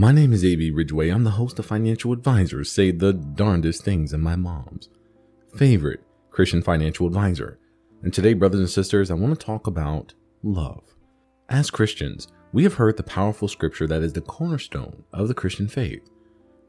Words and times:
My 0.00 0.12
name 0.12 0.32
is 0.32 0.42
A.B. 0.42 0.70
Ridgeway. 0.70 1.10
I'm 1.10 1.24
the 1.24 1.32
host 1.32 1.58
of 1.58 1.66
Financial 1.66 2.10
Advisors 2.14 2.72
Say 2.72 2.90
the 2.90 3.12
Darndest 3.12 3.84
Things 3.84 4.14
in 4.14 4.22
My 4.22 4.34
Mom's 4.34 4.88
favorite 5.54 6.02
Christian 6.30 6.62
financial 6.62 7.06
advisor. 7.06 7.58
And 8.02 8.10
today, 8.10 8.32
brothers 8.32 8.60
and 8.60 8.70
sisters, 8.70 9.10
I 9.10 9.14
want 9.14 9.38
to 9.38 9.44
talk 9.44 9.66
about 9.66 10.14
love. 10.42 10.84
As 11.50 11.70
Christians, 11.70 12.28
we 12.54 12.62
have 12.62 12.72
heard 12.72 12.96
the 12.96 13.02
powerful 13.02 13.46
scripture 13.46 13.86
that 13.88 14.02
is 14.02 14.14
the 14.14 14.22
cornerstone 14.22 15.04
of 15.12 15.28
the 15.28 15.34
Christian 15.34 15.68
faith. 15.68 16.08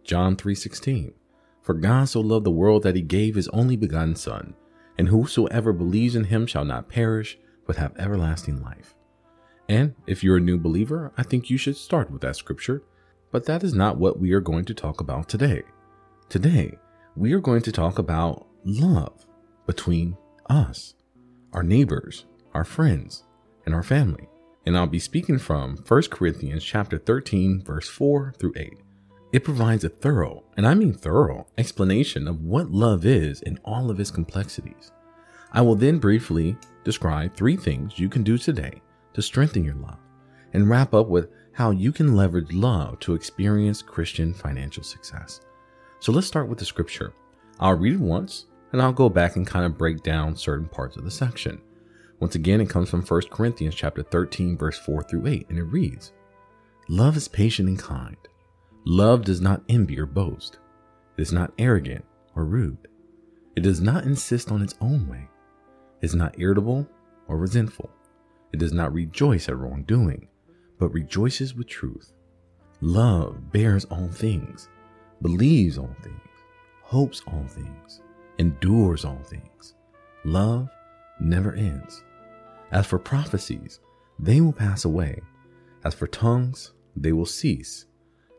John 0.04 0.36
3:16. 0.36 1.13
For 1.61 1.73
God 1.73 2.09
so 2.09 2.20
loved 2.20 2.45
the 2.45 2.52
world 2.52 2.84
that 2.84 2.98
he 2.98 3.02
gave 3.02 3.36
his 3.36 3.48
only 3.54 3.77
begotten 3.77 4.18
son, 4.18 4.55
and 4.98 5.07
whosoever 5.07 5.71
believes 5.71 6.18
in 6.18 6.25
him 6.25 6.45
shall 6.45 6.66
not 6.66 6.89
perish, 6.89 7.39
but 7.66 7.77
have 7.77 7.95
everlasting 7.95 8.61
life. 8.61 8.93
And 9.70 9.95
if 10.05 10.21
you're 10.21 10.36
a 10.36 10.41
new 10.41 10.59
believer, 10.59 11.13
I 11.18 11.23
think 11.23 11.50
you 11.50 11.55
should 11.55 11.77
start 11.77 12.11
with 12.11 12.23
that 12.23 12.36
scripture 12.36 12.84
but 13.32 13.45
that 13.45 13.63
is 13.63 13.73
not 13.73 13.98
what 13.98 14.20
we 14.20 14.34
are 14.34 14.41
going 14.41 14.66
to 14.66 14.73
talk 14.73 15.02
about 15.02 15.30
today. 15.30 15.63
Today, 16.30 16.77
we 17.16 17.34
are 17.34 17.39
going 17.39 17.62
to 17.63 17.72
talk 17.72 17.98
about 17.98 18.48
love 18.63 19.26
between 19.66 20.17
us, 20.49 20.94
our 21.53 21.63
neighbors, 21.63 22.25
our 22.53 22.63
friends, 22.63 23.23
and 23.66 23.73
our 23.73 23.84
family. 23.84 24.27
And 24.66 24.77
I'll 24.77 24.88
be 24.88 24.99
speaking 24.99 25.39
from 25.39 25.77
1 25.88 26.02
Corinthians 26.12 26.63
chapter 26.63 26.98
13 26.98 27.63
verse 27.63 27.89
4 27.89 28.34
through 28.38 28.53
8. 28.55 28.73
It 29.31 29.45
provides 29.45 29.86
a 29.86 29.89
thorough, 29.89 30.44
and 30.58 30.67
I 30.67 30.73
mean 30.73 30.94
thorough, 30.94 31.48
explanation 31.58 32.27
of 32.27 32.44
what 32.44 32.72
love 32.72 33.05
is 33.05 33.41
in 33.41 33.59
all 33.63 33.89
of 33.89 34.00
its 34.00 34.11
complexities. 34.11 34.91
I 35.53 35.61
will 35.61 35.75
then 35.75 36.00
briefly 36.00 36.58
describe 36.84 37.36
three 37.36 37.55
things 37.55 37.98
you 37.98 38.09
can 38.09 38.23
do 38.23 38.38
today 38.38 38.81
to 39.13 39.22
strengthen 39.22 39.63
your 39.63 39.75
love 39.75 40.00
and 40.53 40.70
wrap 40.70 40.94
up 40.94 41.08
with 41.08 41.30
how 41.53 41.71
you 41.71 41.91
can 41.91 42.15
leverage 42.15 42.53
love 42.53 42.99
to 42.99 43.13
experience 43.13 43.81
Christian 43.81 44.33
financial 44.33 44.83
success. 44.83 45.41
So 45.99 46.11
let's 46.11 46.27
start 46.27 46.47
with 46.47 46.59
the 46.59 46.65
scripture. 46.65 47.13
I'll 47.59 47.75
read 47.75 47.93
it 47.93 47.99
once 47.99 48.45
and 48.71 48.81
I'll 48.81 48.93
go 48.93 49.09
back 49.09 49.35
and 49.35 49.45
kind 49.45 49.66
of 49.66 49.77
break 49.77 50.02
down 50.02 50.35
certain 50.35 50.67
parts 50.67 50.95
of 50.97 51.03
the 51.03 51.11
section. 51.11 51.61
Once 52.19 52.35
again, 52.35 52.61
it 52.61 52.69
comes 52.69 52.89
from 52.89 53.02
1 53.02 53.21
Corinthians 53.31 53.75
chapter 53.75 54.02
13 54.02 54.58
verse 54.58 54.80
4 54.80 55.03
through 55.03 55.27
8 55.27 55.49
and 55.49 55.59
it 55.59 55.63
reads, 55.63 56.13
Love 56.88 57.17
is 57.17 57.27
patient 57.27 57.67
and 57.67 57.80
kind. 57.80 58.17
Love 58.86 59.23
does 59.23 59.41
not 59.41 59.63
envy 59.69 59.99
or 59.99 60.05
boast. 60.05 60.58
It 61.17 61.21
is 61.21 61.33
not 61.33 61.53
arrogant 61.59 62.05
or 62.36 62.45
rude. 62.45 62.88
It 63.55 63.61
does 63.61 63.81
not 63.81 64.05
insist 64.05 64.52
on 64.52 64.61
its 64.61 64.75
own 64.81 65.08
way. 65.08 65.27
It 66.02 66.05
is 66.05 66.15
not 66.15 66.39
irritable 66.39 66.88
or 67.27 67.38
resentful. 67.38 67.91
It 68.53 68.58
does 68.58 68.73
not 68.73 68.93
rejoice 68.93 69.47
at 69.49 69.58
wrongdoing 69.58 70.27
but 70.81 70.91
rejoices 70.93 71.53
with 71.53 71.67
truth. 71.67 72.11
Love 72.81 73.51
bears 73.51 73.85
all 73.85 74.07
things, 74.07 74.67
believes 75.21 75.77
all 75.77 75.95
things, 76.01 76.19
hopes 76.81 77.21
all 77.27 77.45
things, 77.47 78.01
endures 78.39 79.05
all 79.05 79.21
things. 79.23 79.75
Love 80.25 80.69
never 81.19 81.53
ends. 81.53 82.03
As 82.71 82.87
for 82.87 82.97
prophecies, 82.97 83.79
they 84.17 84.41
will 84.41 84.53
pass 84.53 84.83
away. 84.83 85.21
As 85.85 85.93
for 85.93 86.07
tongues, 86.07 86.73
they 86.95 87.11
will 87.11 87.27
cease. 87.27 87.85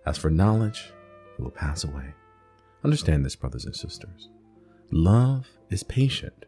As 0.04 0.18
for 0.18 0.28
knowledge, 0.28 0.92
it 1.38 1.42
will 1.42 1.52
pass 1.52 1.84
away. 1.84 2.12
Understand 2.82 3.24
this, 3.24 3.36
brothers 3.36 3.66
and 3.66 3.76
sisters. 3.76 4.30
Love 4.90 5.46
is 5.70 5.84
patient. 5.84 6.44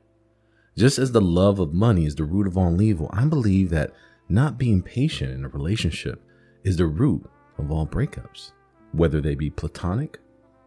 Just 0.77 0.99
as 0.99 1.13
the 1.13 1.21
love 1.21 1.61
of 1.61 1.73
money 1.73 2.05
is 2.05 2.17
the 2.17 2.25
root 2.25 2.49
of 2.49 2.59
all 2.59 2.83
evil, 2.83 3.09
I 3.13 3.27
believe 3.27 3.71
that 3.71 3.93
not 4.29 4.59
being 4.59 4.83
patient 4.83 5.33
in 5.33 5.45
a 5.45 5.49
relationship 5.49 6.23
is 6.63 6.77
the 6.77 6.87
root 6.87 7.29
of 7.59 7.71
all 7.71 7.87
breakups, 7.87 8.53
whether 8.93 9.21
they 9.21 9.35
be 9.35 9.51
platonic 9.51 10.19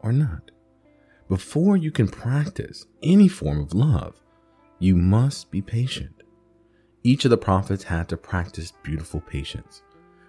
or 0.02 0.12
not. 0.12 0.52
Before 1.28 1.76
you 1.76 1.92
can 1.92 2.08
practice 2.08 2.86
any 3.04 3.28
form 3.28 3.60
of 3.60 3.74
love, 3.74 4.16
you 4.80 4.96
must 4.96 5.52
be 5.52 5.62
patient. 5.62 6.24
Each 7.04 7.26
of 7.26 7.32
the 7.32 7.38
prophets 7.38 7.84
had 7.84 8.08
to 8.10 8.18
practice 8.18 8.74
beautiful 8.84 9.22
patience. 9.22 9.82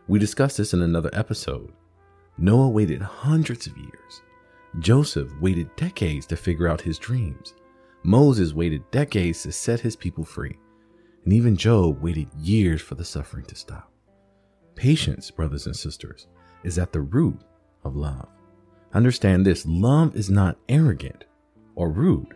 We 0.07 0.19
discussed 0.19 0.57
this 0.57 0.73
in 0.73 0.83
another 0.83 1.11
episode. 1.13 1.73
Noah 2.39 2.69
waited 2.69 3.03
hundreds 3.03 3.67
of 3.67 3.77
years. 3.77 4.23
Joseph 4.79 5.31
waited 5.41 5.75
decades 5.77 6.27
to 6.27 6.37
figure 6.37 6.69
out 6.69 6.81
his 6.81 6.99
dreams. 6.99 7.55
Moses 8.03 8.53
waited 8.53 8.91
decades 8.91 9.43
to 9.43 9.53
set 9.53 9.81
his 9.81 9.97
people 9.97 10.25
free. 10.25 10.57
And 11.25 11.33
even 11.33 11.57
Job 11.57 12.01
waited 12.03 12.29
years 12.35 12.81
for 12.81 12.95
the 12.95 13.05
suffering 13.05 13.45
to 13.47 13.55
stop. 13.55 13.91
Patience, 14.75 15.31
brothers 15.31 15.67
and 15.67 15.77
sisters, 15.77 16.29
is 16.63 16.79
at 16.79 16.93
the 16.93 17.01
root 17.01 17.41
of 17.85 17.97
love. 17.97 18.29
Understand 18.95 19.45
this 19.45 19.67
love 19.67 20.17
is 20.17 20.31
not 20.31 20.57
arrogant 20.69 21.25
or 21.75 21.91
rude. 21.91 22.35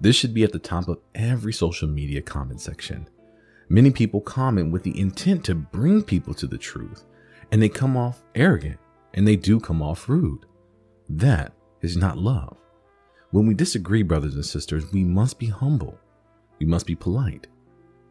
This 0.00 0.14
should 0.14 0.34
be 0.34 0.44
at 0.44 0.52
the 0.52 0.58
top 0.58 0.88
of 0.88 1.00
every 1.14 1.52
social 1.52 1.88
media 1.88 2.22
comment 2.22 2.60
section. 2.60 3.08
Many 3.68 3.90
people 3.90 4.20
comment 4.20 4.70
with 4.70 4.82
the 4.82 4.98
intent 5.00 5.44
to 5.46 5.54
bring 5.54 6.02
people 6.02 6.34
to 6.34 6.46
the 6.46 6.58
truth, 6.58 7.04
and 7.50 7.60
they 7.60 7.68
come 7.68 7.96
off 7.96 8.22
arrogant 8.34 8.78
and 9.14 9.26
they 9.26 9.36
do 9.36 9.58
come 9.58 9.82
off 9.82 10.08
rude. 10.08 10.44
That 11.08 11.52
is 11.80 11.96
not 11.96 12.18
love. 12.18 12.56
When 13.30 13.46
we 13.46 13.54
disagree, 13.54 14.02
brothers 14.02 14.34
and 14.34 14.44
sisters, 14.44 14.92
we 14.92 15.02
must 15.02 15.38
be 15.38 15.46
humble. 15.46 15.98
We 16.58 16.66
must 16.66 16.86
be 16.86 16.94
polite 16.94 17.48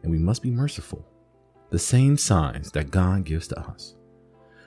and 0.06 0.12
we 0.12 0.22
must 0.22 0.40
be 0.40 0.52
merciful. 0.52 1.04
The 1.70 1.80
same 1.80 2.16
signs 2.16 2.70
that 2.72 2.92
God 2.92 3.24
gives 3.24 3.48
to 3.48 3.58
us. 3.58 3.96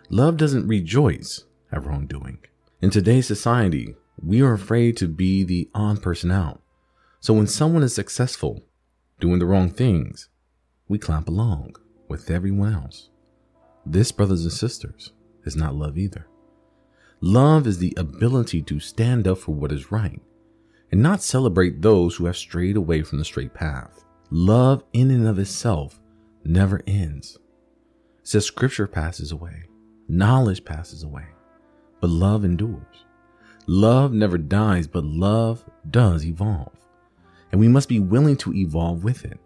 Love 0.10 0.36
doesn't 0.36 0.68
rejoice 0.68 1.46
at 1.72 1.86
wrongdoing. 1.86 2.40
In 2.82 2.90
today's 2.90 3.26
society, 3.26 3.96
we 4.22 4.42
are 4.42 4.52
afraid 4.52 4.98
to 4.98 5.08
be 5.08 5.46
the 5.46 5.70
odd 5.74 6.02
person 6.02 6.30
out. 6.30 6.62
So 7.22 7.34
when 7.34 7.48
someone 7.48 7.84
is 7.84 7.96
successful 7.96 8.66
doing 9.22 9.40
the 9.40 9.46
wrong 9.46 9.70
things, 9.70 10.28
we 10.90 11.00
clap 11.00 11.30
along 11.30 11.76
with 12.10 12.30
everyone 12.30 12.74
else. 12.74 13.10
This, 13.86 14.12
brothers 14.12 14.44
and 14.44 14.52
sisters, 14.52 15.14
is 15.46 15.56
not 15.56 15.74
love 15.74 15.98
either. 15.98 16.28
Love 17.22 17.66
is 17.66 17.78
the 17.78 17.94
ability 17.96 18.62
to 18.64 18.82
stand 18.82 19.26
up 19.26 19.38
for 19.38 19.54
what 19.54 19.72
is 19.72 19.90
right 19.90 20.22
and 20.92 21.02
not 21.02 21.24
celebrate 21.24 21.82
those 21.82 22.18
who 22.18 22.26
have 22.26 22.36
strayed 22.36 22.76
away 22.76 23.04
from 23.04 23.20
the 23.20 23.26
straight 23.26 23.54
path. 23.54 24.04
Love 24.32 24.84
in 24.94 25.10
and 25.10 25.26
of 25.26 25.40
itself 25.40 26.00
never 26.44 26.82
ends. 26.86 27.40
It 28.20 28.28
says 28.28 28.46
scripture 28.46 28.86
passes 28.86 29.32
away, 29.32 29.64
knowledge 30.08 30.64
passes 30.64 31.02
away, 31.02 31.26
but 32.00 32.12
love 32.12 32.46
endures. 32.46 33.06
Love 33.66 34.14
never 34.14 34.38
dies, 34.38 34.86
but 34.86 35.04
love 35.04 35.66
does 35.90 36.26
evolve. 36.26 36.76
And 37.52 37.60
we 37.60 37.68
must 37.68 37.90
be 37.90 38.00
willing 38.00 38.38
to 38.38 38.54
evolve 38.54 39.04
with 39.04 39.26
it. 39.26 39.40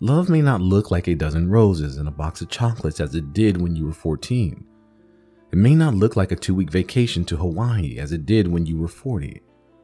Love 0.00 0.28
may 0.28 0.42
not 0.42 0.60
look 0.60 0.90
like 0.90 1.06
a 1.06 1.14
dozen 1.14 1.48
roses 1.48 1.96
and 1.96 2.08
a 2.08 2.12
box 2.12 2.40
of 2.40 2.48
chocolates 2.48 2.98
as 2.98 3.14
it 3.14 3.32
did 3.32 3.62
when 3.62 3.76
you 3.76 3.86
were 3.86 3.92
14. 3.92 4.64
It 5.52 5.56
may 5.56 5.76
not 5.76 5.94
look 5.94 6.16
like 6.16 6.32
a 6.32 6.36
two 6.36 6.54
week 6.56 6.72
vacation 6.72 7.24
to 7.26 7.36
Hawaii 7.36 7.98
as 7.98 8.10
it 8.10 8.26
did 8.26 8.48
when 8.48 8.66
you 8.66 8.76
were 8.76 8.88
40. 8.88 9.40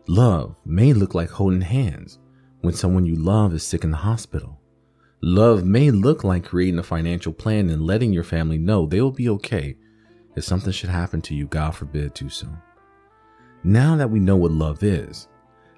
Love 0.08 0.56
may 0.64 0.92
look 0.92 1.14
like 1.14 1.30
holding 1.30 1.60
hands 1.60 2.18
when 2.66 2.74
someone 2.74 3.06
you 3.06 3.14
love 3.14 3.54
is 3.54 3.62
sick 3.62 3.84
in 3.84 3.92
the 3.92 3.96
hospital. 3.96 4.58
Love 5.22 5.64
may 5.64 5.92
look 5.92 6.24
like 6.24 6.44
creating 6.44 6.80
a 6.80 6.82
financial 6.82 7.32
plan 7.32 7.70
and 7.70 7.80
letting 7.80 8.12
your 8.12 8.24
family 8.24 8.58
know 8.58 8.84
they 8.84 9.00
will 9.00 9.12
be 9.12 9.28
okay 9.28 9.76
if 10.34 10.42
something 10.42 10.72
should 10.72 10.90
happen 10.90 11.22
to 11.22 11.32
you, 11.32 11.46
God 11.46 11.76
forbid, 11.76 12.16
too 12.16 12.28
soon. 12.28 12.58
Now 13.62 13.94
that 13.94 14.10
we 14.10 14.18
know 14.18 14.34
what 14.34 14.50
love 14.50 14.82
is, 14.82 15.28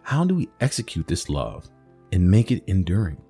how 0.02 0.24
do 0.24 0.34
we 0.34 0.48
execute 0.62 1.06
this 1.06 1.28
love 1.28 1.68
and 2.10 2.30
make 2.30 2.50
it 2.50 2.64
enduring? 2.66 3.20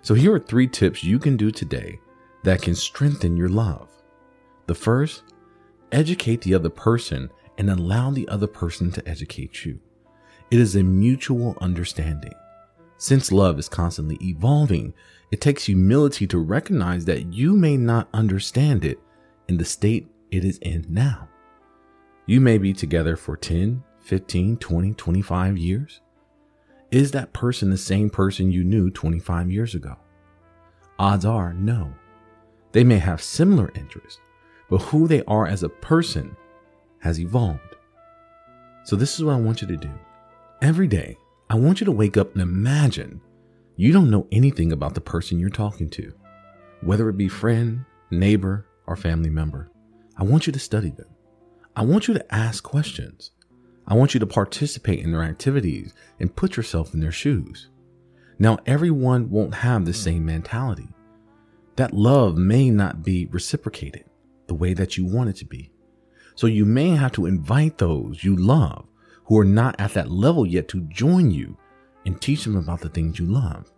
So, 0.00 0.14
here 0.14 0.32
are 0.32 0.38
three 0.38 0.68
tips 0.68 1.02
you 1.02 1.18
can 1.18 1.36
do 1.36 1.50
today 1.50 1.98
that 2.44 2.62
can 2.62 2.76
strengthen 2.76 3.36
your 3.36 3.48
love. 3.48 3.90
The 4.68 4.76
first, 4.76 5.24
educate 5.90 6.42
the 6.42 6.54
other 6.54 6.70
person 6.70 7.28
and 7.58 7.70
allow 7.70 8.12
the 8.12 8.28
other 8.28 8.46
person 8.46 8.92
to 8.92 9.08
educate 9.08 9.64
you. 9.64 9.80
It 10.52 10.60
is 10.60 10.76
a 10.76 10.82
mutual 10.84 11.58
understanding. 11.60 12.34
Since 12.98 13.30
love 13.30 13.60
is 13.60 13.68
constantly 13.68 14.18
evolving, 14.20 14.92
it 15.30 15.40
takes 15.40 15.64
humility 15.64 16.26
to 16.26 16.38
recognize 16.38 17.04
that 17.04 17.32
you 17.32 17.56
may 17.56 17.76
not 17.76 18.08
understand 18.12 18.84
it 18.84 18.98
in 19.48 19.56
the 19.56 19.64
state 19.64 20.08
it 20.32 20.44
is 20.44 20.58
in 20.58 20.84
now. 20.88 21.28
You 22.26 22.40
may 22.40 22.58
be 22.58 22.72
together 22.72 23.16
for 23.16 23.36
10, 23.36 23.84
15, 24.00 24.56
20, 24.56 24.94
25 24.94 25.56
years. 25.56 26.00
Is 26.90 27.12
that 27.12 27.32
person 27.32 27.70
the 27.70 27.78
same 27.78 28.10
person 28.10 28.50
you 28.50 28.64
knew 28.64 28.90
25 28.90 29.50
years 29.50 29.74
ago? 29.74 29.96
Odds 30.98 31.24
are 31.24 31.54
no. 31.54 31.94
They 32.72 32.82
may 32.82 32.98
have 32.98 33.22
similar 33.22 33.70
interests, 33.76 34.20
but 34.68 34.82
who 34.82 35.06
they 35.06 35.22
are 35.24 35.46
as 35.46 35.62
a 35.62 35.68
person 35.68 36.36
has 36.98 37.20
evolved. 37.20 37.76
So, 38.84 38.96
this 38.96 39.14
is 39.14 39.24
what 39.24 39.34
I 39.34 39.40
want 39.40 39.62
you 39.62 39.68
to 39.68 39.76
do. 39.76 39.90
Every 40.60 40.88
day, 40.88 41.16
I 41.50 41.54
want 41.54 41.80
you 41.80 41.86
to 41.86 41.92
wake 41.92 42.18
up 42.18 42.34
and 42.34 42.42
imagine 42.42 43.22
you 43.76 43.90
don't 43.90 44.10
know 44.10 44.26
anything 44.30 44.72
about 44.72 44.94
the 44.94 45.00
person 45.00 45.38
you're 45.38 45.48
talking 45.48 45.88
to, 45.90 46.12
whether 46.82 47.08
it 47.08 47.16
be 47.16 47.28
friend, 47.28 47.86
neighbor, 48.10 48.66
or 48.86 48.96
family 48.96 49.30
member. 49.30 49.70
I 50.16 50.24
want 50.24 50.46
you 50.46 50.52
to 50.52 50.58
study 50.58 50.90
them. 50.90 51.08
I 51.74 51.84
want 51.84 52.06
you 52.06 52.14
to 52.14 52.34
ask 52.34 52.62
questions. 52.62 53.30
I 53.86 53.94
want 53.94 54.12
you 54.12 54.20
to 54.20 54.26
participate 54.26 54.98
in 54.98 55.12
their 55.12 55.22
activities 55.22 55.94
and 56.20 56.36
put 56.36 56.56
yourself 56.56 56.92
in 56.92 57.00
their 57.00 57.12
shoes. 57.12 57.68
Now, 58.38 58.58
everyone 58.66 59.30
won't 59.30 59.54
have 59.54 59.86
the 59.86 59.94
same 59.94 60.26
mentality. 60.26 60.88
That 61.76 61.94
love 61.94 62.36
may 62.36 62.68
not 62.68 63.02
be 63.02 63.26
reciprocated 63.26 64.04
the 64.48 64.54
way 64.54 64.74
that 64.74 64.98
you 64.98 65.06
want 65.06 65.30
it 65.30 65.36
to 65.36 65.46
be. 65.46 65.70
So 66.34 66.46
you 66.46 66.66
may 66.66 66.90
have 66.90 67.12
to 67.12 67.26
invite 67.26 67.78
those 67.78 68.22
you 68.22 68.36
love 68.36 68.87
who 69.28 69.38
are 69.38 69.44
not 69.44 69.78
at 69.78 69.92
that 69.92 70.10
level 70.10 70.46
yet 70.46 70.68
to 70.68 70.80
join 70.88 71.30
you 71.30 71.56
and 72.06 72.20
teach 72.20 72.44
them 72.44 72.56
about 72.56 72.80
the 72.80 72.88
things 72.88 73.18
you 73.18 73.26
love. 73.26 73.70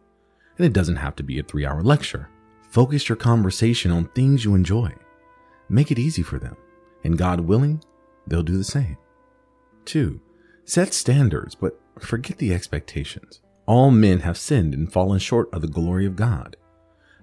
And 0.57 0.67
it 0.67 0.73
doesn't 0.73 0.97
have 0.97 1.17
to 1.17 1.23
be 1.23 1.39
a 1.39 1.43
three 1.43 1.67
hour 1.67 1.83
lecture. 1.83 2.29
Focus 2.71 3.09
your 3.09 3.17
conversation 3.17 3.91
on 3.91 4.05
things 4.07 4.45
you 4.45 4.55
enjoy. 4.55 4.95
Make 5.69 5.91
it 5.91 5.99
easy 5.99 6.23
for 6.23 6.39
them. 6.39 6.57
And 7.03 7.19
God 7.19 7.41
willing, 7.41 7.83
they'll 8.27 8.43
do 8.45 8.57
the 8.57 8.65
same. 8.65 8.97
Two, 9.85 10.21
set 10.65 10.95
standards, 10.95 11.57
but 11.57 11.81
forget 11.99 12.39
the 12.39 12.55
expectations. 12.55 13.41
All 13.67 13.91
men 13.91 14.21
have 14.21 14.39
sinned 14.39 14.75
and 14.75 14.93
fallen 14.93 15.19
short 15.19 15.49
of 15.53 15.63
the 15.63 15.69
glory 15.69 16.07
of 16.07 16.17
God. 16.17 16.57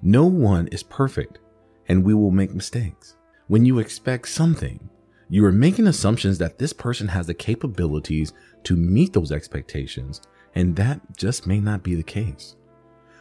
No 0.01 0.25
one 0.25 0.67
is 0.67 0.83
perfect, 0.83 1.39
and 1.87 2.03
we 2.03 2.13
will 2.13 2.31
make 2.31 2.53
mistakes. 2.53 3.15
When 3.47 3.65
you 3.65 3.79
expect 3.79 4.27
something, 4.27 4.89
you 5.29 5.45
are 5.45 5.51
making 5.51 5.87
assumptions 5.87 6.37
that 6.37 6.57
this 6.57 6.73
person 6.73 7.07
has 7.07 7.27
the 7.27 7.33
capabilities 7.33 8.33
to 8.63 8.75
meet 8.75 9.13
those 9.13 9.31
expectations, 9.31 10.21
and 10.55 10.75
that 10.75 11.01
just 11.17 11.45
may 11.47 11.59
not 11.59 11.83
be 11.83 11.95
the 11.95 12.03
case. 12.03 12.55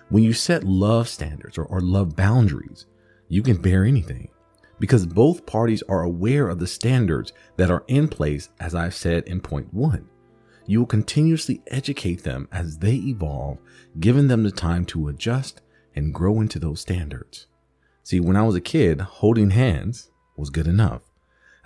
When 0.09 0.23
you 0.23 0.33
set 0.33 0.63
love 0.63 1.09
standards 1.09 1.59
or, 1.59 1.65
or, 1.65 1.81
love 1.81 2.15
boundaries, 2.15 2.87
you 3.29 3.43
can 3.43 3.57
bear 3.57 3.85
anything 3.85 4.29
because 4.79 5.05
both 5.05 5.47
parties 5.47 5.83
are 5.89 6.03
aware 6.03 6.49
of 6.49 6.61
the 6.61 6.67
standards 6.67 7.33
that 7.57 7.71
are 7.71 7.85
in 7.89 8.07
place, 8.07 8.51
as 8.61 8.75
I've 8.75 8.95
said 8.95 9.25
in 9.25 9.41
point 9.41 9.73
one. 9.75 10.09
You 10.67 10.81
will 10.81 10.87
continuously 10.87 11.63
educate 11.69 12.23
them 12.23 12.49
as 12.53 12.79
they 12.79 12.95
evolve, 12.95 13.59
giving 13.99 14.29
them 14.29 14.43
the 14.43 14.51
time 14.51 14.85
to 14.87 15.09
adjust 15.09 15.61
and 15.95 16.15
grow 16.15 16.41
into 16.41 16.59
those 16.59 16.81
standards. 16.81 17.47
See, 18.03 18.21
when 18.21 18.37
I 18.37 18.43
was 18.43 18.55
a 18.55 18.61
kid, 18.61 19.01
holding 19.01 19.51
hands 19.51 20.11
was 20.37 20.51
good 20.51 20.67
enough. 20.67 21.03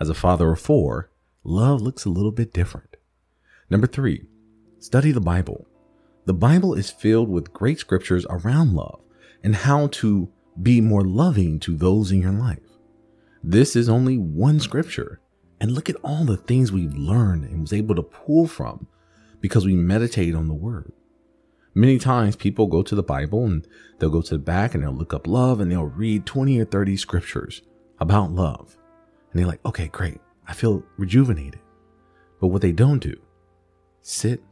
As 0.00 0.08
a 0.08 0.14
father 0.14 0.50
of 0.50 0.58
four, 0.58 1.10
love 1.44 1.82
looks 1.82 2.06
a 2.06 2.10
little 2.10 2.32
bit 2.32 2.54
different. 2.54 2.96
Number 3.68 3.86
three, 3.86 4.24
study 4.78 5.12
the 5.12 5.20
Bible. 5.20 5.66
The 6.24 6.32
Bible 6.32 6.72
is 6.72 6.90
filled 6.90 7.28
with 7.28 7.52
great 7.52 7.78
scriptures 7.78 8.24
around 8.30 8.72
love 8.72 9.00
and 9.44 9.54
how 9.54 9.88
to 9.88 10.32
be 10.60 10.80
more 10.80 11.04
loving 11.04 11.60
to 11.60 11.76
those 11.76 12.12
in 12.12 12.22
your 12.22 12.32
life. 12.32 12.58
This 13.44 13.76
is 13.76 13.88
only 13.90 14.16
one 14.16 14.58
scripture. 14.58 15.20
And 15.60 15.72
look 15.72 15.90
at 15.90 15.96
all 15.96 16.24
the 16.24 16.38
things 16.38 16.72
we've 16.72 16.94
learned 16.94 17.44
and 17.44 17.60
was 17.60 17.72
able 17.74 17.94
to 17.94 18.02
pull 18.02 18.46
from 18.46 18.86
because 19.42 19.66
we 19.66 19.74
meditate 19.74 20.34
on 20.34 20.48
the 20.48 20.54
word. 20.54 20.92
Many 21.74 21.98
times 21.98 22.36
people 22.36 22.66
go 22.66 22.82
to 22.82 22.94
the 22.94 23.02
Bible 23.02 23.44
and 23.44 23.66
they'll 23.98 24.08
go 24.08 24.22
to 24.22 24.34
the 24.34 24.42
back 24.42 24.74
and 24.74 24.82
they'll 24.82 24.92
look 24.92 25.12
up 25.12 25.26
love 25.26 25.60
and 25.60 25.70
they'll 25.70 25.84
read 25.84 26.24
20 26.24 26.58
or 26.58 26.64
30 26.64 26.96
scriptures 26.96 27.60
about 27.98 28.32
love. 28.32 28.78
And 29.30 29.38
they're 29.38 29.46
like, 29.46 29.64
okay, 29.64 29.88
great. 29.88 30.20
I 30.46 30.52
feel 30.52 30.82
rejuvenated. 30.96 31.60
But 32.40 32.48
what 32.48 32.62
they 32.62 32.72
don't 32.72 32.98
do, 32.98 33.16
sit 34.02 34.42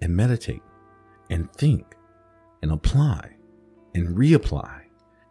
and 0.00 0.16
meditate 0.16 0.62
and 1.30 1.52
think 1.52 1.94
and 2.62 2.72
apply 2.72 3.36
and 3.94 4.16
reapply 4.16 4.82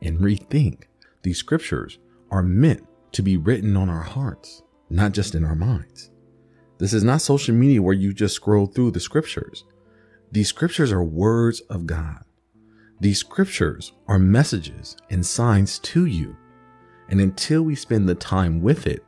and 0.01 0.19
rethink. 0.19 0.83
These 1.24 1.38
scriptures 1.38 2.00
are 2.31 2.44
meant 2.44 2.86
to 3.13 3.21
be 3.21 3.38
written 3.38 3.75
on 3.75 3.89
our 3.89 4.01
hearts, 4.01 4.62
not 4.89 5.13
just 5.13 5.36
in 5.36 5.44
our 5.44 5.56
minds. 5.56 6.12
This 6.77 6.94
is 6.94 7.03
not 7.03 7.21
social 7.21 7.56
media 7.56 7.81
where 7.81 7.94
you 7.94 8.13
just 8.13 8.36
scroll 8.36 8.68
through 8.68 8.91
the 8.91 9.00
scriptures. 9.00 9.63
These 10.31 10.50
scriptures 10.50 10.91
are 10.91 11.03
words 11.03 11.62
of 11.62 11.86
God. 11.86 12.24
These 13.00 13.19
scriptures 13.19 13.94
are 14.07 14.19
messages 14.19 14.98
and 15.09 15.25
signs 15.25 15.80
to 15.80 16.06
you. 16.06 16.36
And 17.10 17.22
until 17.22 17.63
we 17.63 17.75
spend 17.75 18.10
the 18.10 18.16
time 18.16 18.62
with 18.62 18.88
it, 18.88 19.06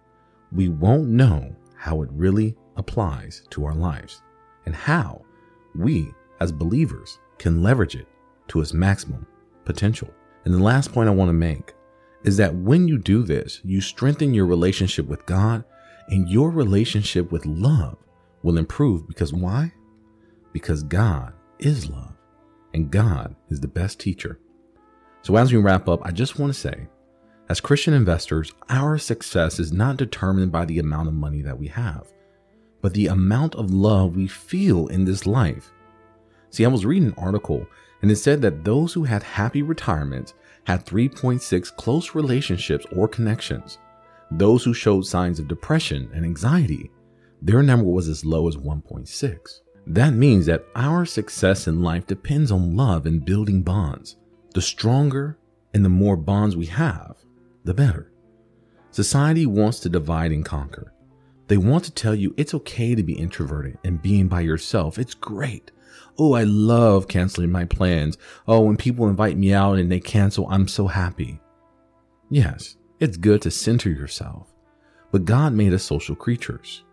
we 0.52 0.70
won't 0.70 1.08
know 1.08 1.56
how 1.76 2.02
it 2.02 2.10
really 2.12 2.56
applies 2.76 3.44
to 3.50 3.66
our 3.66 3.74
lives 3.74 4.22
and 4.66 4.76
how 4.76 5.22
we 5.76 6.12
as 6.40 6.52
believers 6.52 7.20
can 7.38 7.64
leverage 7.64 7.96
it 7.96 8.08
to 8.50 8.62
its 8.62 8.74
maximum 8.74 9.26
potential. 9.66 10.10
And 10.46 10.54
the 10.54 10.64
last 10.64 10.94
point 10.94 11.10
I 11.10 11.14
want 11.14 11.30
to 11.30 11.34
make 11.34 11.74
is 12.24 12.38
that 12.38 12.54
when 12.56 12.88
you 12.88 12.98
do 12.98 13.24
this, 13.24 13.62
you 13.64 13.82
strengthen 13.82 14.34
your 14.34 14.46
relationship 14.46 15.08
with 15.08 15.26
God 15.26 15.64
and 16.10 16.30
your 16.30 16.52
relationship 16.52 17.32
with 17.32 17.46
love 17.46 17.98
will 18.44 18.58
improve 18.58 19.08
because 19.08 19.34
why? 19.34 19.72
Because 20.54 20.84
God 20.84 21.34
is 21.60 21.90
love 21.90 22.14
and 22.74 22.92
God 22.92 23.36
is 23.50 23.60
the 23.60 23.68
best 23.68 24.00
teacher. 24.00 24.40
So 25.22 25.36
as 25.36 25.52
we 25.52 25.60
wrap 25.60 25.90
up, 25.90 26.00
I 26.06 26.12
just 26.12 26.40
want 26.40 26.54
to 26.54 26.60
say, 26.60 26.88
as 27.50 27.62
Christian 27.62 27.94
investors, 27.94 28.52
our 28.70 28.98
success 28.98 29.60
is 29.60 29.72
not 29.72 29.98
determined 29.98 30.52
by 30.52 30.66
the 30.66 30.80
amount 30.80 31.08
of 31.08 31.14
money 31.14 31.42
that 31.42 31.58
we 31.58 31.68
have, 31.68 32.08
but 32.82 32.94
the 32.94 33.08
amount 33.08 33.56
of 33.56 33.72
love 33.72 34.16
we 34.16 34.28
feel 34.28 34.88
in 34.88 35.06
this 35.06 35.26
life. 35.26 35.72
See, 36.50 36.66
I 36.66 36.70
was 36.70 36.86
reading 36.86 37.10
an 37.10 37.16
article 37.18 37.66
and 38.02 38.12
it 38.12 38.18
said 38.18 38.42
that 38.42 38.64
those 38.64 38.94
who 38.94 39.06
had 39.06 39.24
happy 39.24 39.62
retirements 39.62 40.34
had 40.66 40.86
3.6 40.86 41.76
close 41.78 42.14
relationships 42.14 42.86
or 42.96 43.08
connections. 43.08 43.78
Those 44.30 44.64
who 44.64 44.74
showed 44.74 45.06
signs 45.06 45.40
of 45.40 45.48
depression 45.48 46.10
and 46.14 46.26
anxiety, 46.26 46.92
their 47.42 47.64
number 47.64 47.86
was 47.86 48.10
as 48.10 48.26
low 48.26 48.48
as 48.48 48.58
1.6. 48.58 49.38
That 49.88 50.14
means 50.14 50.46
that 50.48 50.66
our 50.76 51.06
success 51.06 51.68
in 51.68 51.82
life 51.82 52.06
depends 52.06 52.52
on 52.52 52.76
love 52.76 53.06
and 53.06 53.24
building 53.24 53.64
bonds. 53.64 54.18
The 54.54 54.62
stronger 54.62 55.38
and 55.74 55.86
the 55.86 55.90
more 55.90 56.18
bonds 56.18 56.58
we 56.58 56.66
have, 56.66 57.16
the 57.68 57.74
better. 57.74 58.12
Society 58.92 59.46
wants 59.46 59.80
to 59.82 59.90
divide 59.90 60.32
and 60.32 60.44
conquer. 60.44 60.94
They 61.48 61.58
want 61.58 61.84
to 61.84 61.92
tell 61.92 62.16
you 62.16 62.34
it's 62.36 62.54
okay 62.54 62.96
to 62.96 63.04
be 63.04 63.14
introverted 63.14 63.78
and 63.84 64.02
being 64.02 64.28
by 64.28 64.42
yourself. 64.42 64.98
It's 64.98 65.14
great. 65.14 65.72
Oh, 66.18 66.34
I 66.34 66.44
love 66.44 67.08
canceling 67.08 67.52
my 67.52 67.66
plans. 67.66 68.18
Oh, 68.48 68.62
when 68.62 68.78
people 68.78 69.08
invite 69.08 69.38
me 69.38 69.54
out 69.54 69.78
and 69.78 69.92
they 69.92 70.00
cancel, 70.00 70.48
I'm 70.50 70.68
so 70.68 70.88
happy. 70.88 71.40
Yes, 72.30 72.78
it's 73.00 73.18
good 73.18 73.42
to 73.44 73.52
center 73.52 73.90
yourself, 73.90 74.48
but 75.12 75.26
God 75.26 75.54
made 75.54 75.74
us 75.74 75.84
social 75.84 76.16
creatures. 76.16 76.84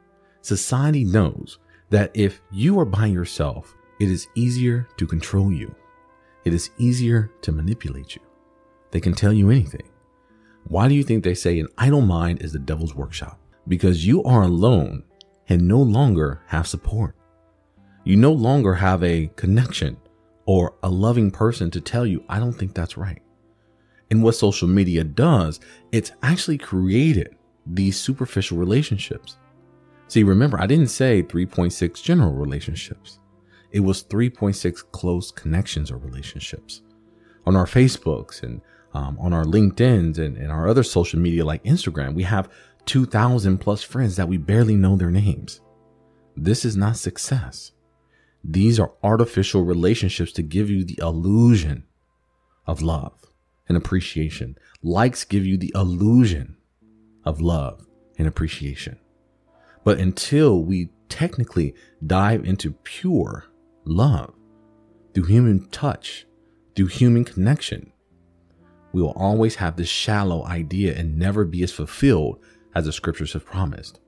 Society 0.42 1.04
knows 1.04 1.58
that 1.90 2.10
if 2.14 2.40
you 2.50 2.78
are 2.78 2.84
by 2.84 3.06
yourself, 3.06 3.74
it 4.00 4.10
is 4.10 4.28
easier 4.34 4.88
to 4.98 5.06
control 5.06 5.52
you. 5.52 5.74
It 6.44 6.52
is 6.52 6.70
easier 6.78 7.30
to 7.42 7.52
manipulate 7.52 8.14
you. 8.14 8.22
They 8.90 9.00
can 9.00 9.14
tell 9.14 9.32
you 9.32 9.50
anything. 9.50 9.88
Why 10.68 10.88
do 10.88 10.94
you 10.94 11.02
think 11.02 11.22
they 11.24 11.34
say 11.34 11.58
an 11.58 11.68
idle 11.78 12.00
mind 12.00 12.42
is 12.42 12.52
the 12.52 12.58
devil's 12.58 12.94
workshop? 12.94 13.38
Because 13.68 14.06
you 14.06 14.22
are 14.24 14.42
alone 14.42 15.04
and 15.48 15.68
no 15.68 15.80
longer 15.80 16.42
have 16.46 16.66
support. 16.66 17.14
You 18.04 18.16
no 18.16 18.32
longer 18.32 18.74
have 18.74 19.02
a 19.02 19.30
connection 19.36 19.96
or 20.46 20.74
a 20.82 20.88
loving 20.88 21.30
person 21.30 21.70
to 21.70 21.80
tell 21.80 22.06
you, 22.06 22.24
I 22.28 22.38
don't 22.38 22.52
think 22.52 22.74
that's 22.74 22.96
right. 22.96 23.20
And 24.10 24.22
what 24.22 24.34
social 24.34 24.68
media 24.68 25.04
does, 25.04 25.60
it's 25.92 26.12
actually 26.22 26.58
created 26.58 27.36
these 27.66 27.98
superficial 27.98 28.58
relationships. 28.58 29.38
See, 30.08 30.22
remember, 30.22 30.60
I 30.60 30.66
didn't 30.66 30.88
say 30.88 31.22
3.6 31.22 32.02
general 32.02 32.32
relationships. 32.32 33.20
It 33.70 33.80
was 33.80 34.04
3.6 34.04 34.90
close 34.92 35.30
connections 35.30 35.90
or 35.90 35.96
relationships. 35.96 36.82
On 37.46 37.56
our 37.56 37.66
Facebooks 37.66 38.42
and 38.42 38.60
um, 38.94 39.18
on 39.20 39.32
our 39.32 39.44
LinkedIn's 39.44 40.18
and, 40.18 40.36
and 40.36 40.50
our 40.50 40.68
other 40.68 40.82
social 40.82 41.18
media 41.18 41.44
like 41.44 41.62
Instagram, 41.64 42.14
we 42.14 42.22
have 42.22 42.48
2,000 42.86 43.58
plus 43.58 43.82
friends 43.82 44.16
that 44.16 44.28
we 44.28 44.36
barely 44.36 44.76
know 44.76 44.96
their 44.96 45.10
names. 45.10 45.60
This 46.36 46.64
is 46.64 46.76
not 46.76 46.96
success. 46.96 47.72
These 48.42 48.78
are 48.78 48.92
artificial 49.02 49.64
relationships 49.64 50.32
to 50.32 50.42
give 50.42 50.70
you 50.70 50.84
the 50.84 50.98
illusion 51.00 51.84
of 52.66 52.82
love 52.82 53.12
and 53.68 53.76
appreciation. 53.76 54.56
Likes 54.82 55.24
give 55.24 55.46
you 55.46 55.56
the 55.56 55.72
illusion 55.74 56.56
of 57.24 57.40
love 57.40 57.86
and 58.18 58.28
appreciation. 58.28 58.98
But 59.82 59.98
until 59.98 60.62
we 60.62 60.90
technically 61.08 61.74
dive 62.06 62.44
into 62.44 62.72
pure 62.84 63.46
love 63.84 64.34
through 65.14 65.24
human 65.24 65.68
touch, 65.70 66.26
through 66.74 66.86
human 66.86 67.24
connection, 67.24 67.92
we 68.94 69.02
will 69.02 69.12
always 69.16 69.56
have 69.56 69.74
this 69.74 69.88
shallow 69.88 70.46
idea 70.46 70.94
and 70.96 71.18
never 71.18 71.44
be 71.44 71.64
as 71.64 71.72
fulfilled 71.72 72.38
as 72.76 72.84
the 72.84 72.92
scriptures 72.92 73.32
have 73.32 73.44
promised. 73.44 73.98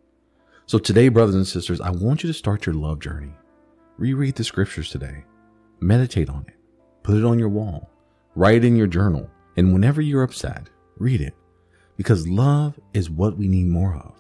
So 0.67 0.79
today, 0.79 1.09
brothers 1.09 1.35
and 1.35 1.47
sisters, 1.47 1.81
I 1.81 1.91
want 1.91 2.23
you 2.23 2.29
to 2.29 2.33
start 2.33 2.67
your 2.67 2.77
love 2.77 3.01
journey. 3.01 3.33
Reread 3.99 4.37
the 4.37 4.45
scriptures 4.45 4.89
today. 4.89 5.25
Meditate 5.81 6.31
on 6.31 6.45
it. 6.47 6.55
Put 7.03 7.17
it 7.17 7.25
on 7.25 7.37
your 7.37 7.49
wall. 7.49 7.91
Write 8.37 8.59
it 8.59 8.65
in 8.65 8.77
your 8.77 8.87
journal. 8.87 9.29
And 9.57 9.73
whenever 9.73 10.01
you're 10.01 10.23
upset, 10.23 10.71
read 10.99 11.21
it. 11.21 11.35
Because 11.97 12.29
love 12.29 12.79
is 12.95 13.11
what 13.11 13.37
we 13.37 13.49
need 13.49 13.67
more 13.67 13.97
of. 13.97 14.15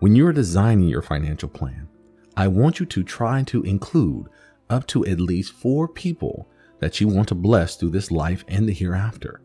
When 0.00 0.16
you're 0.16 0.32
designing 0.32 0.88
your 0.88 1.02
financial 1.02 1.48
plan, 1.48 1.88
I 2.36 2.48
want 2.48 2.80
you 2.80 2.86
to 2.86 3.04
try 3.04 3.44
to 3.44 3.62
include 3.62 4.26
up 4.68 4.88
to 4.88 5.06
at 5.06 5.20
least 5.20 5.52
four 5.52 5.86
people 5.86 6.48
that 6.80 7.00
you 7.00 7.06
want 7.06 7.28
to 7.28 7.36
bless 7.36 7.76
through 7.76 7.90
this 7.90 8.10
life 8.10 8.44
and 8.48 8.68
the 8.68 8.72
hereafter. 8.72 9.40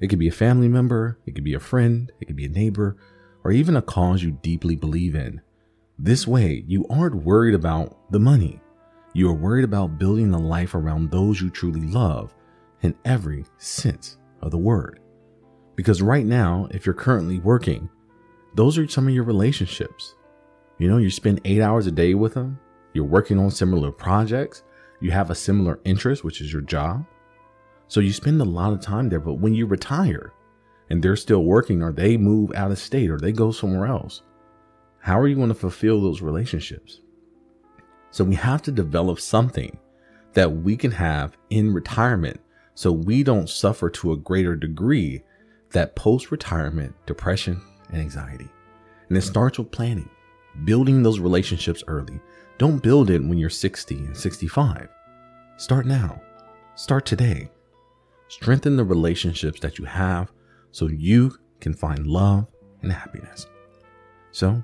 It 0.00 0.08
could 0.08 0.18
be 0.18 0.28
a 0.28 0.32
family 0.32 0.68
member, 0.68 1.18
it 1.26 1.34
could 1.34 1.44
be 1.44 1.54
a 1.54 1.60
friend, 1.60 2.10
it 2.20 2.24
could 2.24 2.36
be 2.36 2.46
a 2.46 2.50
neighbor, 2.50 2.96
or 3.44 3.52
even 3.52 3.76
a 3.76 3.82
cause 3.82 4.22
you 4.22 4.32
deeply 4.42 4.76
believe 4.76 5.14
in. 5.14 5.40
This 5.98 6.26
way, 6.26 6.64
you 6.66 6.86
aren't 6.88 7.24
worried 7.24 7.54
about 7.54 8.10
the 8.10 8.18
money. 8.18 8.60
You 9.12 9.28
are 9.28 9.34
worried 9.34 9.64
about 9.64 9.98
building 9.98 10.32
a 10.32 10.38
life 10.38 10.74
around 10.74 11.10
those 11.10 11.40
you 11.40 11.50
truly 11.50 11.86
love 11.86 12.34
in 12.82 12.94
every 13.04 13.44
sense 13.58 14.16
of 14.40 14.50
the 14.50 14.58
word. 14.58 15.00
Because 15.76 16.00
right 16.00 16.24
now, 16.24 16.68
if 16.70 16.86
you're 16.86 16.94
currently 16.94 17.38
working, 17.38 17.90
those 18.54 18.78
are 18.78 18.88
some 18.88 19.06
of 19.06 19.14
your 19.14 19.24
relationships. 19.24 20.14
You 20.78 20.88
know, 20.88 20.96
you 20.96 21.10
spend 21.10 21.42
eight 21.44 21.60
hours 21.60 21.86
a 21.86 21.90
day 21.90 22.14
with 22.14 22.34
them, 22.34 22.58
you're 22.94 23.04
working 23.04 23.38
on 23.38 23.50
similar 23.50 23.92
projects, 23.92 24.62
you 25.00 25.10
have 25.10 25.30
a 25.30 25.34
similar 25.34 25.78
interest, 25.84 26.24
which 26.24 26.40
is 26.40 26.52
your 26.52 26.62
job. 26.62 27.04
So 27.90 27.98
you 27.98 28.12
spend 28.12 28.40
a 28.40 28.44
lot 28.44 28.72
of 28.72 28.80
time 28.80 29.08
there. 29.08 29.18
But 29.18 29.40
when 29.40 29.52
you 29.52 29.66
retire 29.66 30.32
and 30.90 31.02
they're 31.02 31.16
still 31.16 31.42
working, 31.42 31.82
or 31.82 31.92
they 31.92 32.16
move 32.16 32.52
out 32.54 32.70
of 32.70 32.78
state, 32.78 33.10
or 33.10 33.18
they 33.18 33.32
go 33.32 33.50
somewhere 33.50 33.88
else, 33.88 34.22
how 35.00 35.18
are 35.18 35.26
you 35.26 35.34
going 35.34 35.48
to 35.48 35.54
fulfill 35.54 36.00
those 36.00 36.22
relationships? 36.22 37.00
So 38.12 38.22
we 38.22 38.36
have 38.36 38.62
to 38.62 38.72
develop 38.72 39.18
something 39.18 39.76
that 40.34 40.48
we 40.48 40.76
can 40.76 40.92
have 40.92 41.36
in 41.50 41.74
retirement 41.74 42.40
so 42.76 42.92
we 42.92 43.24
don't 43.24 43.50
suffer 43.50 43.90
to 43.90 44.12
a 44.12 44.16
greater 44.16 44.54
degree 44.54 45.24
that 45.70 45.96
post 45.96 46.30
retirement 46.30 46.94
depression 47.06 47.60
and 47.90 48.00
anxiety. 48.00 48.48
And 49.08 49.18
it 49.18 49.22
starts 49.22 49.58
with 49.58 49.72
planning, 49.72 50.08
building 50.64 51.02
those 51.02 51.18
relationships 51.18 51.82
early. 51.88 52.20
Don't 52.56 52.82
build 52.82 53.10
it 53.10 53.18
when 53.18 53.38
you're 53.38 53.50
60 53.50 53.96
and 53.96 54.16
65. 54.16 54.88
Start 55.56 55.86
now. 55.86 56.22
Start 56.76 57.04
today. 57.04 57.50
Strengthen 58.30 58.76
the 58.76 58.84
relationships 58.84 59.58
that 59.58 59.76
you 59.76 59.84
have 59.84 60.30
so 60.70 60.86
you 60.86 61.36
can 61.58 61.74
find 61.74 62.06
love 62.06 62.46
and 62.80 62.92
happiness. 62.92 63.48
So, 64.30 64.62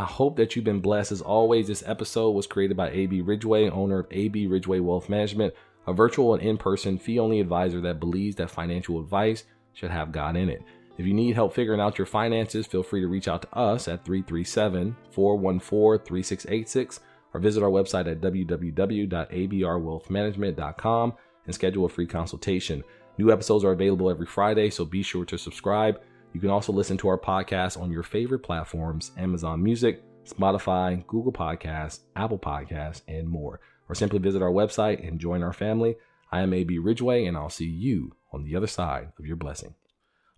I 0.00 0.04
hope 0.04 0.36
that 0.36 0.56
you've 0.56 0.64
been 0.64 0.80
blessed. 0.80 1.12
As 1.12 1.20
always, 1.20 1.66
this 1.66 1.82
episode 1.84 2.30
was 2.30 2.46
created 2.46 2.74
by 2.74 2.88
AB 2.88 3.20
Ridgeway, 3.20 3.68
owner 3.68 3.98
of 3.98 4.06
AB 4.10 4.46
Ridgeway 4.46 4.80
Wealth 4.80 5.10
Management, 5.10 5.52
a 5.86 5.92
virtual 5.92 6.32
and 6.32 6.42
in 6.42 6.56
person 6.56 6.96
fee 6.96 7.18
only 7.18 7.38
advisor 7.38 7.82
that 7.82 8.00
believes 8.00 8.36
that 8.36 8.50
financial 8.50 8.98
advice 8.98 9.44
should 9.74 9.90
have 9.90 10.10
God 10.10 10.36
in 10.36 10.48
it. 10.48 10.62
If 10.96 11.04
you 11.04 11.12
need 11.12 11.34
help 11.34 11.52
figuring 11.52 11.82
out 11.82 11.98
your 11.98 12.06
finances, 12.06 12.66
feel 12.66 12.82
free 12.82 13.02
to 13.02 13.08
reach 13.08 13.28
out 13.28 13.42
to 13.42 13.54
us 13.54 13.88
at 13.88 14.06
337 14.06 14.96
414 15.10 16.06
3686 16.06 17.00
or 17.34 17.40
visit 17.40 17.62
our 17.62 17.68
website 17.68 18.10
at 18.10 18.22
www.abrwealthmanagement.com 18.22 21.12
and 21.44 21.54
schedule 21.54 21.84
a 21.84 21.90
free 21.90 22.06
consultation. 22.06 22.82
New 23.18 23.30
episodes 23.30 23.64
are 23.64 23.72
available 23.72 24.08
every 24.08 24.24
Friday, 24.24 24.70
so 24.70 24.86
be 24.86 25.02
sure 25.02 25.26
to 25.26 25.36
subscribe. 25.36 26.00
You 26.32 26.40
can 26.40 26.50
also 26.50 26.72
listen 26.72 26.96
to 26.98 27.08
our 27.08 27.18
podcast 27.18 27.80
on 27.80 27.90
your 27.90 28.02
favorite 28.02 28.40
platforms 28.40 29.10
Amazon 29.18 29.62
Music, 29.62 30.02
Spotify, 30.24 31.04
Google 31.06 31.32
Podcasts, 31.32 32.00
Apple 32.14 32.38
Podcasts, 32.38 33.02
and 33.08 33.28
more. 33.28 33.60
Or 33.88 33.94
simply 33.94 34.20
visit 34.20 34.42
our 34.42 34.52
website 34.52 35.06
and 35.06 35.18
join 35.18 35.42
our 35.42 35.52
family. 35.52 35.96
I 36.30 36.42
am 36.42 36.54
AB 36.54 36.78
Ridgeway, 36.78 37.26
and 37.26 37.36
I'll 37.36 37.48
see 37.48 37.66
you 37.66 38.14
on 38.32 38.44
the 38.44 38.54
other 38.54 38.68
side 38.68 39.12
of 39.18 39.26
your 39.26 39.36
blessing. 39.36 39.74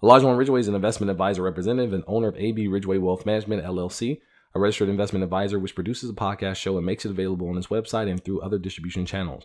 Elijah 0.03 0.35
Ridgeway 0.35 0.61
is 0.61 0.69
an 0.69 0.75
investment 0.75 1.11
advisor 1.11 1.43
representative 1.43 1.93
and 1.93 2.03
owner 2.07 2.29
of 2.29 2.37
AB 2.37 2.67
Ridgeway 2.69 2.97
Wealth 2.99 3.27
Management, 3.27 3.65
LLC, 3.65 4.21
a 4.55 4.61
registered 4.61 4.89
investment 4.89 5.23
advisor 5.23 5.59
which 5.59 5.75
produces 5.75 6.09
a 6.09 6.15
podcast 6.15 6.57
show 6.57 6.77
and 6.77 6.87
makes 6.87 7.05
it 7.05 7.11
available 7.11 7.49
on 7.49 7.57
his 7.57 7.69
website 7.69 8.11
and 8.11 8.25
through 8.25 8.41
other 8.41 8.59
distribution 8.59 9.05
channels. 9.05 9.45